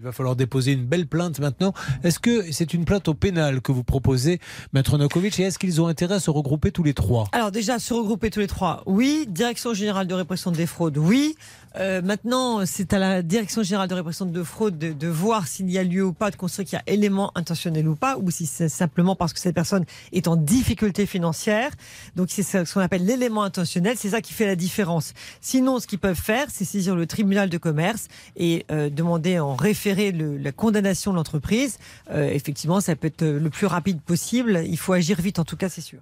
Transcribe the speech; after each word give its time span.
Il 0.00 0.04
va 0.04 0.12
falloir 0.12 0.36
déposer 0.36 0.70
une 0.70 0.84
belle 0.84 1.08
plainte 1.08 1.40
maintenant. 1.40 1.72
Est-ce 2.04 2.20
que 2.20 2.52
c'est 2.52 2.72
une 2.72 2.84
plainte 2.84 3.08
au 3.08 3.14
pénal 3.14 3.60
que 3.60 3.72
vous 3.72 3.82
proposez, 3.82 4.38
Maître 4.72 4.96
Nokovic, 4.96 5.40
et 5.40 5.42
est-ce 5.42 5.58
qu'ils 5.58 5.80
ont 5.80 5.88
intérêt 5.88 6.14
à 6.14 6.20
se 6.20 6.30
regrouper 6.30 6.70
tous 6.70 6.84
les 6.84 6.94
trois? 6.94 7.26
Alors 7.32 7.50
déjà, 7.50 7.80
se 7.80 7.92
regrouper 7.94 8.30
tous 8.30 8.38
les 8.38 8.46
trois, 8.46 8.84
oui. 8.86 9.26
Direction 9.28 9.74
générale 9.74 10.06
de 10.06 10.14
répression 10.14 10.52
des 10.52 10.66
fraudes, 10.66 10.98
oui. 10.98 11.34
Euh, 11.78 12.02
maintenant, 12.02 12.66
c'est 12.66 12.92
à 12.92 12.98
la 12.98 13.22
Direction 13.22 13.62
générale 13.62 13.88
de 13.88 13.94
répression 13.94 14.26
de 14.26 14.42
fraude 14.42 14.78
de, 14.78 15.08
voir 15.08 15.46
s'il 15.46 15.70
y 15.70 15.78
a 15.78 15.84
lieu 15.84 16.04
ou 16.04 16.12
pas 16.12 16.30
de 16.30 16.36
construire 16.36 16.68
qu'il 16.68 16.76
y 16.76 16.80
a 16.80 16.92
élément 16.92 17.30
intentionnel 17.34 17.86
ou 17.88 17.94
pas, 17.94 18.16
ou 18.18 18.30
si 18.30 18.46
c'est 18.46 18.68
simplement 18.68 19.14
parce 19.16 19.32
que 19.32 19.38
cette 19.38 19.54
personne 19.54 19.84
est 20.12 20.28
en 20.28 20.36
difficulté 20.36 21.06
financière. 21.06 21.70
Donc 22.16 22.28
c'est 22.30 22.42
ce 22.42 22.72
qu'on 22.72 22.80
appelle 22.80 23.04
l'élément 23.04 23.42
intentionnel, 23.42 23.96
c'est 23.96 24.10
ça 24.10 24.20
qui 24.20 24.32
fait 24.32 24.46
la 24.46 24.56
différence. 24.56 25.14
Sinon, 25.40 25.78
ce 25.78 25.86
qu'ils 25.86 25.98
peuvent 25.98 26.20
faire, 26.20 26.46
c'est 26.50 26.64
saisir 26.64 26.96
le 26.96 27.06
tribunal 27.06 27.48
de 27.48 27.58
commerce 27.58 28.08
et 28.36 28.66
euh, 28.70 28.90
demander 28.90 29.38
en 29.38 29.54
référé 29.54 30.12
la 30.12 30.52
condamnation 30.52 31.12
de 31.12 31.16
l'entreprise. 31.16 31.78
Euh, 32.10 32.30
effectivement, 32.30 32.80
ça 32.80 32.96
peut 32.96 33.06
être 33.06 33.24
le 33.24 33.50
plus 33.50 33.66
rapide 33.66 34.00
possible. 34.00 34.62
Il 34.66 34.78
faut 34.78 34.92
agir 34.92 35.20
vite, 35.20 35.38
en 35.38 35.44
tout 35.44 35.56
cas, 35.56 35.68
c'est 35.68 35.80
sûr. 35.80 36.00